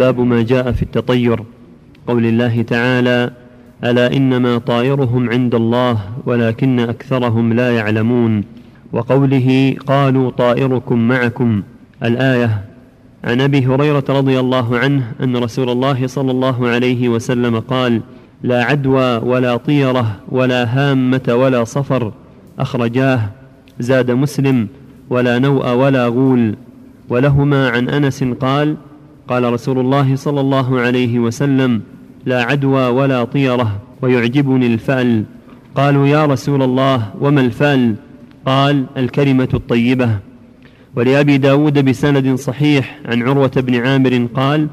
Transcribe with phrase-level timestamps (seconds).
[0.00, 1.38] باب ما جاء في التطير.
[2.08, 3.30] قول الله تعالى
[3.84, 8.44] ألا إنما طائرهم عند الله ولكن أكثرهم لا يعلمون.
[8.92, 11.62] وقوله قالوا طائركم معكم.
[12.04, 12.64] الآية
[13.24, 18.00] عن أبي هريرة رضي الله عنه أن رسول الله صلى الله عليه وسلم قال
[18.42, 22.12] لا عدوى ولا طيرة ولا هامة ولا صفر
[22.58, 23.20] أخرجاه
[23.80, 24.68] زاد مسلم
[25.10, 26.54] ولا نوء ولا غول.
[27.08, 28.76] ولهما عن أنس قال
[29.30, 31.80] قال رسول الله صلى الله عليه وسلم
[32.26, 35.24] لا عدوى ولا طيرة ويعجبني الفأل.
[35.74, 37.94] قالوا يا رسول الله وما الفأل؟
[38.46, 40.10] قال الكلمة الطيبة.
[40.96, 44.68] ولأبي داود بسند صحيح عن عروة بن عامر قال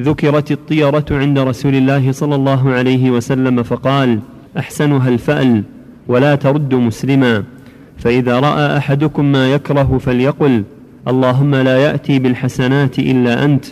[0.00, 4.18] ذكرت الطيرة عند رسول الله صلى الله عليه وسلم فقال
[4.58, 5.62] أحسنها الفأل
[6.08, 7.44] ولا ترد مسلما.
[7.98, 10.62] فإذا رأى أحدكم ما يكره فليقل.
[11.08, 13.64] اللهم لا يأتي بالحسنات إلا أنت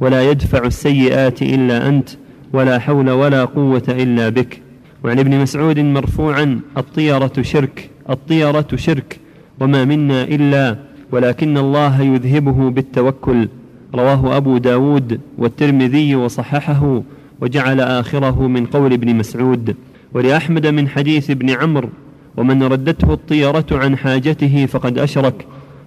[0.00, 2.08] ولا يدفع السيئات إلا أنت
[2.52, 4.60] ولا حول ولا قوة إلا بك.
[5.04, 9.20] وعن ابن مسعود مرفوعا الطيرة شرك الطيرة شرك
[9.60, 10.76] وما منا إلا
[11.12, 13.48] ولكن الله يذهبه بالتوكل.
[13.94, 17.02] رواه أبو داود والترمذي وصححه
[17.40, 19.76] وجعل آخره من قول ابن مسعود.
[20.12, 21.88] ولأحمد من حديث ابن عمرو
[22.36, 25.46] ومن ردته الطيرة عن حاجته فقد أشرك.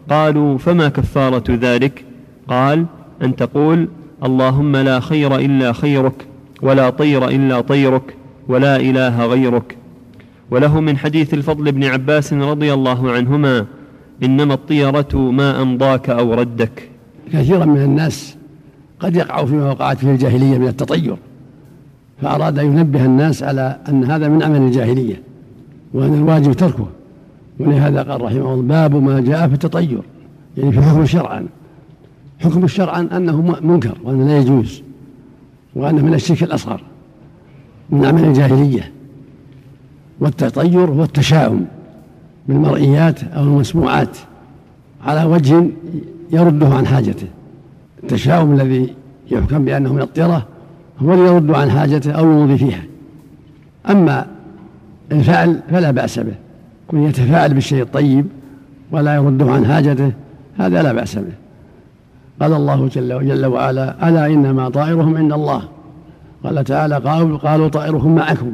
[0.10, 2.06] قالوا فما كفارة ذلك؟
[2.48, 2.86] قال
[3.22, 3.88] أن تقول
[4.24, 6.28] اللهم لا خير إلا خيرك
[6.62, 8.16] ولا طير إلا طيرك
[8.48, 9.78] ولا إله غيرك.
[10.52, 13.66] وله من حديث الفضل بن عباس رضي الله عنهما
[14.24, 16.90] إنما الطيرة ما أمضاك أو ردك.
[17.34, 18.38] كثيرا من الناس
[19.00, 21.16] قد يقع فيما وقعت فيه الجاهلية من التطير
[22.22, 25.22] فأراد أن ينبه الناس على أن هذا من عمل الجاهلية
[25.94, 26.88] وأن الواجب تركه.
[27.60, 30.02] ولهذا قال رحمه الله باب ما جاء في التطير
[30.58, 31.48] يعني في حكم شرعا
[32.40, 34.82] حكم الشرع أنه منكر وأنه لا يجوز
[35.76, 36.82] وأنه من الشرك الأصغر
[37.90, 38.92] من عمل الجاهلية
[40.20, 41.66] والتطير هو التشاؤم
[42.48, 44.18] بالمرئيات أو المسموعات
[45.06, 45.66] على وجه
[46.32, 47.28] يرده عن حاجته.
[48.04, 48.94] التشاؤم الذي
[49.32, 50.46] يحكم بأنه من الطيرة
[51.00, 52.84] هو الذي يرد عن حاجته أو يمضي فيها
[53.90, 54.26] أما
[55.12, 56.36] الفعل فلا بأس به.
[56.88, 58.26] كن يتفاعل بالشيء الطيب
[58.92, 60.12] ولا يرده عن حاجته
[60.58, 61.34] هذا لا بأس به.
[62.42, 65.62] قال الله جل, جل وعلا ألا إنما طائرهم عند الله؟
[66.44, 68.52] قال تعالى قالوا, قالوا طائرهم معكم.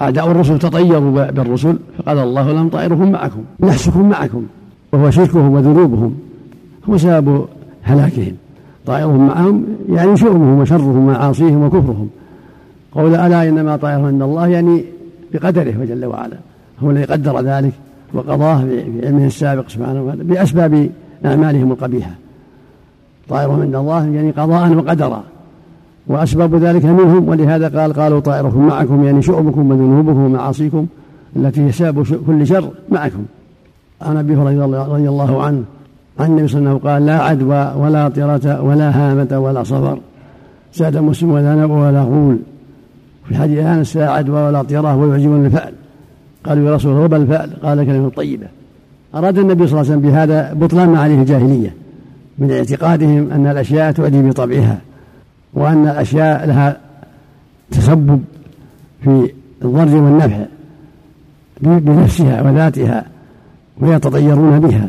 [0.00, 1.78] أعداء الرسل تطيروا بالرسل.
[1.98, 4.46] فقال الله لهم طائرهم معكم نحسكم معكم
[4.92, 6.14] وهو شركهم وذنوبهم
[6.88, 7.46] هو سبب
[7.82, 8.32] هلاكهم.
[8.86, 12.08] طائرهم معهم يعني شؤمهم وشرهم ومعاصيهم وكفرهم.
[12.92, 14.84] قول ألا إنما طائرهم عند الله؟ يعني
[15.32, 16.36] بقدره جل وعلا.
[16.82, 17.72] هو الذي قدر ذلك
[18.14, 20.90] وقضاه في علمه السابق سبحانه وتعالى بأسباب
[21.24, 22.10] أعمالهم القبيحة
[23.28, 25.22] طائرهم عند الله يعني قضاء وقدرا.
[26.06, 30.86] وأسباب ذلك منهم ولهذا قال قالوا طائركم معكم يعني شؤمكم وذنوبكم ومعاصيكم
[31.36, 33.24] التي هي سبب كل شر معكم.
[34.02, 35.62] عن أبي هريرة رضي الله عنه
[36.18, 39.98] عن النبي صلى الله عليه وسلم قال لا عدوى ولا طيرة ولا هامة ولا صفر
[40.74, 42.38] زاد مسلم ولا نبو ولا غول.
[43.28, 45.72] في حديث انس لا عدوى ولا طيرة ويعجبني الفأل.
[46.48, 47.62] قالوا يا رسول الله وما الفأل.
[47.62, 48.46] قال كلمة طيبة.
[49.14, 51.74] أراد النبي صلى الله عليه وسلم بهذا بطلان ما عليه الجاهلية
[52.38, 54.78] من اعتقادهم أن الأشياء تؤدي بطبعها
[55.54, 56.76] وأن الأشياء لها
[57.70, 58.22] تسبب
[59.04, 59.30] في
[59.64, 60.44] الضر والنفع
[61.60, 63.04] بنفسها وذاتها
[63.80, 64.88] ويتطيرون بها.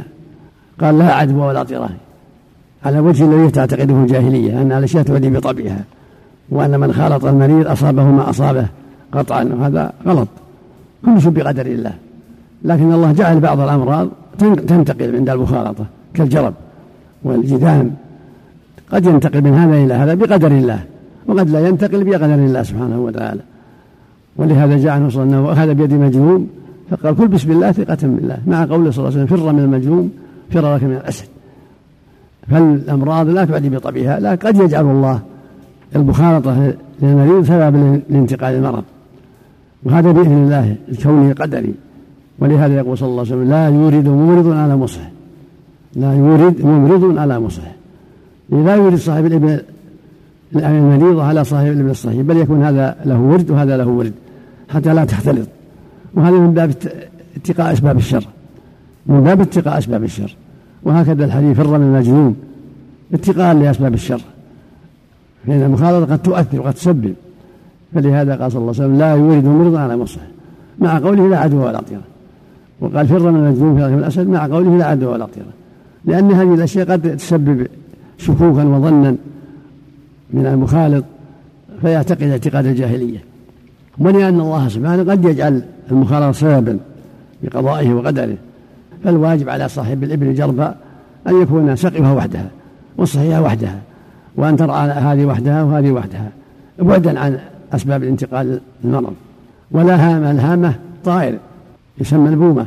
[0.82, 1.90] قال لا عدوى ولا طراه
[2.86, 5.84] على وجه الذي تعتقده الجاهلية أن الأشياء تؤدي بطبعها
[6.50, 8.66] وأن من خالط المريض أصابه ما أصابه
[9.12, 10.28] قطعا وهذا غلط.
[11.06, 11.94] كل شيء بقدر الله.
[12.64, 14.08] لكن الله جعل بعض الأمراض
[14.40, 16.54] تنتقل عند المخالطة كالجرب
[17.24, 17.92] والجذام
[18.92, 20.80] قد ينتقل من هذا إلى هذا بقدر الله
[21.28, 23.42] وقد لا ينتقل بقدر الله سبحانه وتعالى.
[24.38, 26.48] ولهذا جاء عنه صلى الله عليه وسلم أخذ بيد مجنون
[26.90, 30.12] فقال كل بسم الله ثقة بالله مع قوله صلى الله عليه وسلم فر من المجنون
[30.52, 31.26] فرارك من الأسد.
[32.50, 35.20] فالأمراض لا تعدي بطبيعها لا قد يجعل الله
[35.96, 38.84] المخالطة للمريض سبب لانتقال المرض.
[39.84, 41.74] وهذا بإذن الله الكوني القدري
[42.40, 45.02] ولهذا يقول صلى الله عليه وسلم لا يورد ممرض على مصح.
[45.96, 47.64] لا يورد ممرض على مصح.
[48.50, 49.60] لا يورد صاحب الابن
[50.56, 54.14] المريض على صاحب الابن الصحيح بل يكون هذا له ورد وهذا له ورد
[54.70, 55.48] حتى لا تختلط.
[56.14, 56.72] وهذا من باب
[57.38, 58.28] اتقاء أسباب الشر.
[59.06, 60.36] من باب اتقاء أسباب الشر.
[60.84, 62.36] وهكذا الحديث فر من المجنون
[63.14, 64.22] اتقاء لأسباب الشر.
[65.48, 67.14] فإن المخالطه قد تؤثر وقد تسبب.
[67.94, 70.22] فلهذا قال صلى الله عليه وسلم لا يورد مرضا على مصح
[70.80, 72.02] مع قوله لا عدوى ولا طيرة.
[72.82, 75.54] وقال فر من المجنون في الأسد مع قوله لا عدوى ولا طيرة.
[76.06, 77.68] لأن هذه الأشياء قد تسبب
[78.18, 79.16] شكوكا وظنا
[80.34, 81.06] من المخالط
[81.82, 83.20] فيعتقد اعتقاد الجاهلية.
[84.00, 85.62] ولأن الله سبحانه قد يجعل
[85.92, 86.80] المخالطة سببا
[87.44, 88.38] بقضائه وقدره.
[89.04, 90.78] فالواجب على صاحب الإبل الجرباء
[91.28, 92.50] أن يكون سقفها وحدها
[92.98, 93.80] والصحيحة وحدها
[94.36, 96.30] وأن ترعى هذه وحدها وهذه وحدها.
[96.80, 97.40] بعدا عن
[97.74, 99.14] أسباب الانتقال المرض.
[99.72, 101.38] ولا هامة الهامة طائر
[102.02, 102.66] يسمى البومة.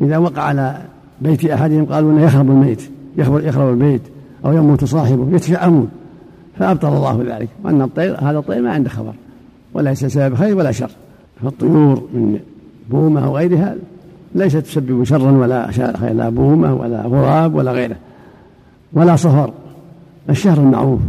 [0.00, 0.76] إذا وقع على
[1.20, 4.02] بيت أحدهم قالوا أنه يخرب الميت يخرب, يخرب البيت
[4.44, 5.88] أو يموت صاحبه يتشعمون
[6.58, 7.48] فأبطل الله ذلك.
[7.64, 9.12] وأن الطير هذا الطير ما عنده خبر.
[9.74, 10.90] وليس سبب خير ولا شر.
[11.42, 12.40] فالطيور من
[12.90, 13.74] بومة وغيرها
[14.34, 17.96] ليست تسبب شرا ولا خير لا بومة ولا غراب ولا غيره.
[18.92, 19.52] ولا صفر.
[20.30, 21.00] الشهر المعروف.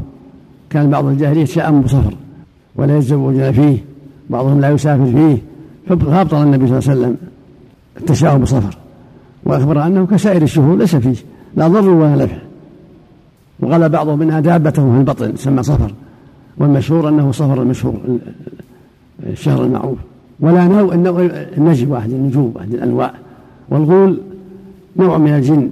[0.70, 2.14] كان بعض الجاهلية يتشائم بصفر.
[2.82, 3.78] ولا يتزوجون فيه
[4.30, 5.38] بعضهم لا يسافر فيه
[5.88, 7.18] فأبطل النبي صلى الله عليه وسلم
[7.98, 8.78] التشاؤم بصفر
[9.44, 11.16] وأخبر أنه كسائر الشهور ليس فيه
[11.56, 12.38] لا ضر ولا نفع.
[13.60, 15.94] وقال بعضهم منها دابته في البطن تسمى صفر
[16.58, 18.00] والمشهور أنه صفر المشهور
[19.24, 19.98] الشهر المعروف.
[20.40, 20.94] ولا نوع
[21.58, 23.14] النجم واحد النجوم واحد الأنواع.
[23.70, 24.22] والغول
[24.98, 25.70] نوع من الجن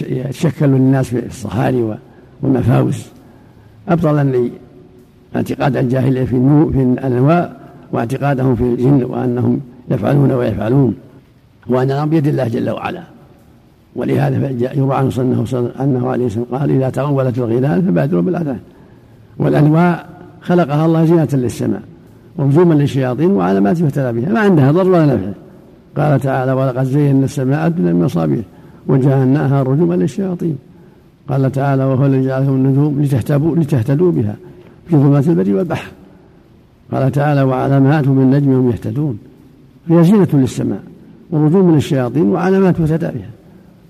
[0.00, 1.96] يتشكل للناس في الصحاري
[2.42, 3.06] والمفاوز
[3.88, 4.50] أبطلا لي
[5.36, 7.52] اعتقاد الجاهلية في في الأنواع
[7.92, 9.60] واعتقادهم في الجن وأنهم
[9.90, 10.94] يفعلون ويفعلون
[11.66, 13.02] وأن الأمر بيد الله جل وعلا.
[13.96, 18.58] ولهذا يروى عنه صلى أنه عليه الصلاة قال إذا تغولت الغلال فبادروا بالأذان.
[19.38, 20.06] والأنواع
[20.40, 21.82] خلقها الله زينة للسماء
[22.36, 25.30] وهجوما للشياطين وعلامات يهتدى بها ما عندها ضر ولا نفع.
[25.96, 28.44] قال تعالى ولقد زينا السماء الدنيا من مصابيح
[28.86, 30.56] وجعلناها رجوما للشياطين.
[31.28, 33.02] قال تعالى وهو الذي جعلكم النجوم
[33.58, 34.36] لتهتدوا بها.
[34.86, 35.90] في ظلمات البر والبحر.
[36.92, 39.18] قال تعالى وعلامات من النجم هم يهتدون.
[39.88, 40.82] هي زينة للسماء
[41.30, 43.30] ورجوم للشياطين وعلامات يهتدى بها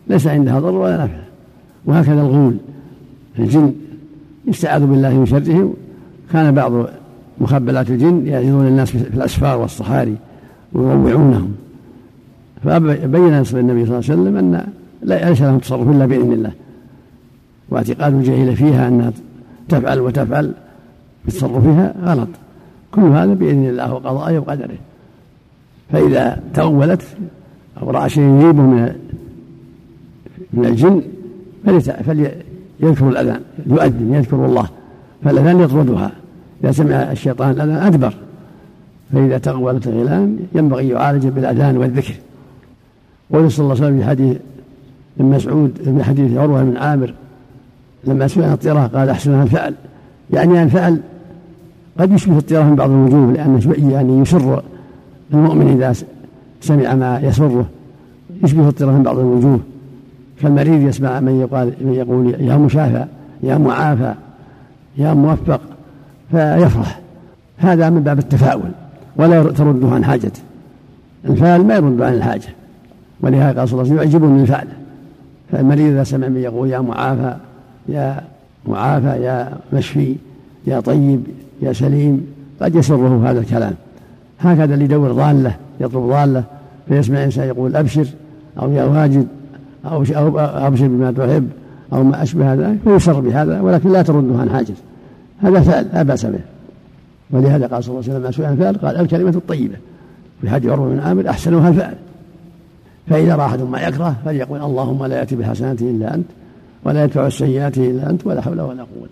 [0.08, 1.18] ليس عندها ضر ولا نفع.
[1.84, 2.56] وهكذا الغول.
[3.38, 3.72] الجن
[4.46, 5.74] يستعاذ بالله من شرهم
[6.32, 6.72] كان بعض
[7.40, 10.16] مخبلات الجن يعيذون الناس في الأسفار والصحاري
[10.72, 11.54] ويروعونهم.
[12.64, 14.66] فبين النبي صلى الله عليه وسلم أن
[15.02, 16.52] ليس لهم تصرف إلا بإذن الله.
[17.70, 19.12] واعتقاد الجاهلة فيها أنها
[19.68, 20.52] تفعل وتفعل.
[21.26, 22.28] بتصرفها غلط.
[22.94, 24.76] كل هذا بإذن الله وقضائه وقدره.
[25.92, 27.02] فإذا تأولت
[27.82, 28.94] أو رأى شيء يجيبه من
[30.52, 31.02] من الجن
[32.06, 34.68] فليذكر الأذان يؤذن يذكر الله.
[35.24, 36.10] فالأذان يطردها.
[36.64, 38.14] إذا سمع الشيطان الأذان أدبر.
[39.12, 42.14] فإذا تغولت الغلام ينبغي يعالج بالأذان والذكر.
[43.32, 44.36] قول صلى الله عليه وسلم في حديث
[45.20, 47.14] ابن مسعود في حديث عروة بن عامر
[48.04, 49.74] لما عن الطيرة قال أحسنها الفعل
[50.30, 51.00] يعني الفعل
[51.98, 54.62] قد يشبه من بعض الوجوه لأنه يعني يسر
[55.34, 55.92] المؤمن إذا
[56.60, 57.66] سمع ما يسره.
[58.44, 59.60] يشبه من بعض الوجوه.
[60.42, 63.04] كالمريض يسمع من يقال من يقول يا مشافى
[63.42, 64.14] يا معافى
[64.96, 65.60] يا موفق
[66.30, 67.00] فيفرح.
[67.58, 68.70] هذا من باب التفاؤل
[69.16, 70.40] ولا ترده عن حاجته.
[71.24, 72.48] الفعل ما يرد عن الحاجة.
[73.20, 74.72] ولهذا قال صلى الله عليه وسلم يعجبه من فعله.
[75.52, 77.36] فالمريض إذا سمع من يقول يا معافى
[77.88, 78.20] يا
[78.66, 80.16] معافى يا مشفي
[80.66, 81.20] يا طيب
[81.62, 82.26] يا سليم
[82.62, 83.74] قد يسره هذا الكلام.
[84.40, 86.44] هكذا اللي يدور ضالة يطلب ضالة
[86.88, 88.06] فيسمع إنسان يقول أبشر
[88.62, 89.26] أو يا واجد
[89.84, 91.48] أو أبشر بما تحب
[91.92, 94.74] أو ما أشبه هذا فيسر بهذا ولكن لا ترده عن حاجة
[95.42, 96.40] هذا فعل لا بأس به.
[97.30, 99.76] ولهذا قال صلى الله عليه وسلم سئل فعل قال الكلمة الطيبة.
[100.40, 101.94] في حديث عروة بن عامر أحسنها الفعل.
[103.08, 106.26] فإذا رأى أحد ما يكره فليقول اللهم لا يأتي بالحسنات إلا أنت
[106.84, 109.08] ولا يدفع السيئات إلا أنت ولا حول ولا قوة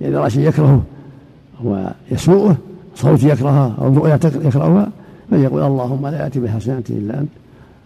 [0.00, 0.82] إذا رأى شيء يكرهه
[1.64, 2.56] ويسوءه
[2.94, 4.88] صوت يكرهها أو رؤيا يكرهها
[5.30, 7.28] فليقول اللهم لا يأتي بالحسنات إلا أنت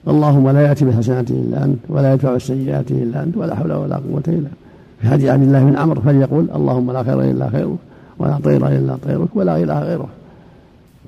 [0.09, 4.23] اللهم لا يأتي بالحسنات إلا أنت ولا يدفع السيئات إلا أنت ولا حول ولا قوة
[4.29, 4.49] إلا
[5.01, 7.79] في حديث عبد الله بن عمرو فليقول اللهم لا خير إلا خيرك
[8.19, 10.09] ولا طير إلا طيرك ولا إله غيرك.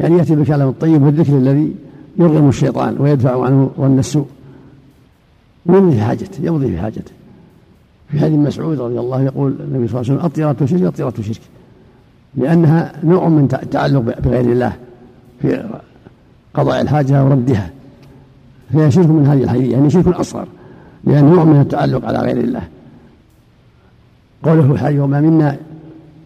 [0.01, 1.75] يعني يأتي بالكلام الطيب والذكر الذي
[2.19, 4.27] يرغم الشيطان ويدفع عنه ظن السوء.
[5.67, 7.13] ويمضي في حاجته يمضي في حاجته.
[8.09, 11.41] في حديث مسعود رضي الله يقول النبي صلى الله عليه وسلم الطيرة شرك الطيرة شرك
[12.37, 14.73] لأنها نوع من التعلق بغير الله
[15.43, 15.65] في
[16.55, 17.71] قضاء الحاجة وردها.
[18.73, 20.47] فهي شرك من هذه الحديث يعني شرك أصغر
[21.05, 22.63] لأن نوع من التعلق على غير الله.
[24.43, 25.57] قوله في الحديث وما منا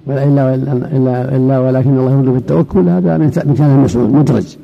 [0.07, 4.57] ولا إلا, إلا, إلا ولكن الله يرد بالتوكل هذا من كلام المسعود مدرج.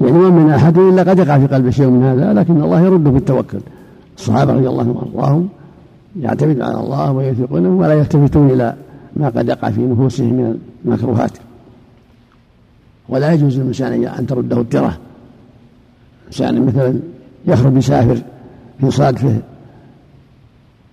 [0.00, 3.04] يعني ما من أحد إلا قد يقع في قلبه شيء من هذا لكن الله يرد
[3.04, 3.60] بالتوكل.
[4.18, 5.48] الصحابة رضي الله عنهم وأرضاهم
[6.20, 8.74] يعتمدون على الله ويثقونه ولا يلتفتون إلى
[9.16, 11.32] ما قد يقع في نفوسهم من المكروهات.
[13.08, 14.98] ولا يجوز للإنسان أن ترده الترة
[16.26, 17.00] إنسان مثلا
[17.46, 18.22] يخرج يسافر
[18.80, 19.38] في صادفه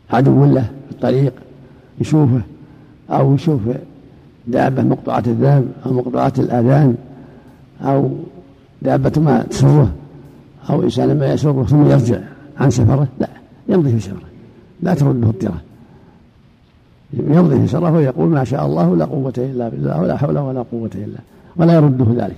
[0.09, 1.33] عدو له في الطريق
[2.01, 2.41] يشوفه
[3.09, 3.61] أو يشوف
[4.47, 6.95] دابة مقطوعة الذهب أو مقطوعة الآذان
[7.81, 8.09] أو
[8.81, 9.91] دابة ما تسره
[10.69, 12.19] أو إنسان ما يسره ثم يرجع
[12.57, 13.07] عن سفره.
[13.19, 13.27] لا
[13.69, 14.27] يمضي في سفره.
[14.81, 15.61] لا ترده الطيرة
[17.19, 20.89] يمضي في سفره ويقول ما شاء الله لا قوة إلا بالله ولا حول ولا قوة
[20.95, 21.19] إلا
[21.57, 22.35] ولا يرده ذلك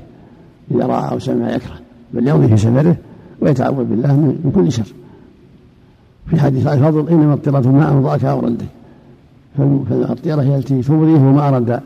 [0.72, 1.80] إذا رأى أو سمع يكره
[2.14, 2.96] بل يمضي في سفره
[3.42, 4.94] ويتعوذ بالله من كل شر.
[6.28, 8.66] في حديث الفضل إنما الطيرة ما أمضاك أو رده
[9.58, 11.80] فالطيرة هي التي تمضيه ما أراد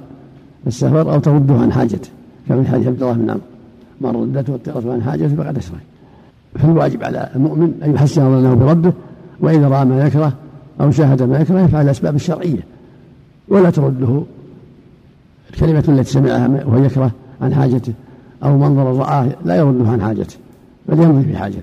[0.68, 2.10] السفر أو ترده عن حاجته
[2.48, 3.42] كما في حديث عبد الله بن عمرو.
[4.02, 5.80] من ردته الطيرة عن حاجته فقد أشرك
[6.56, 8.94] فالواجب على المؤمن أن يحسن ظنه بربه
[9.40, 10.34] وإذا رأى ما يكره
[10.82, 12.60] أو شاهد ما يكره يفعل الأسباب الشرعية.
[13.52, 14.24] ولا ترده.
[15.50, 17.94] الكلمة التي سمعها وهو يكره عن حاجته
[18.44, 20.36] أو منظر رآه لا يرده عن حاجته
[20.90, 21.62] بل يمضي في حاجته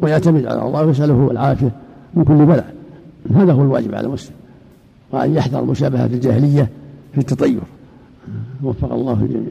[0.00, 1.72] ويعتمد على الله ويسأله العافية
[2.14, 2.74] من كل بلاء.
[3.34, 4.34] هذا هو الواجب على المسلم
[5.12, 6.68] وأن يحذر مشابهة الجاهلية
[7.12, 7.60] في التطير.
[8.62, 9.50] وفق الله الجميع.